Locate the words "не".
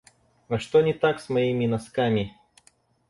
0.81-0.95